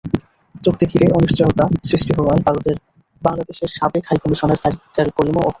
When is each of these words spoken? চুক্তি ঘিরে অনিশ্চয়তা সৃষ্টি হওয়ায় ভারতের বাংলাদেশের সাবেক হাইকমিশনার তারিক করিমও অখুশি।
চুক্তি 0.61 0.85
ঘিরে 0.91 1.07
অনিশ্চয়তা 1.11 1.65
সৃষ্টি 1.89 2.11
হওয়ায় 2.17 2.41
ভারতের 2.45 2.75
বাংলাদেশের 3.21 3.69
সাবেক 3.77 4.03
হাইকমিশনার 4.09 4.61
তারিক 4.95 5.13
করিমও 5.17 5.37
অখুশি। 5.37 5.49